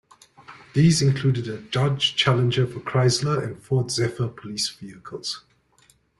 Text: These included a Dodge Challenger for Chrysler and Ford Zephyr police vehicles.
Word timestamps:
These 0.73 1.03
included 1.03 1.47
a 1.47 1.59
Dodge 1.59 2.15
Challenger 2.15 2.65
for 2.65 2.79
Chrysler 2.79 3.43
and 3.43 3.61
Ford 3.61 3.91
Zephyr 3.91 4.29
police 4.29 4.67
vehicles. 4.67 5.43